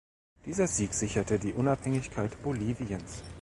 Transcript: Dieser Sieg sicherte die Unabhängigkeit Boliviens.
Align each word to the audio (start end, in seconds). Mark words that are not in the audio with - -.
Dieser 0.47 0.65
Sieg 0.65 0.95
sicherte 0.95 1.37
die 1.37 1.53
Unabhängigkeit 1.53 2.41
Boliviens. 2.41 3.21